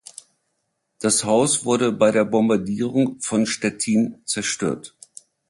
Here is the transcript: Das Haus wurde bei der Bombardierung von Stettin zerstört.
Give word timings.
Das 0.97 1.25
Haus 1.25 1.63
wurde 1.63 1.91
bei 1.91 2.09
der 2.09 2.25
Bombardierung 2.25 3.19
von 3.19 3.45
Stettin 3.45 4.19
zerstört. 4.25 4.95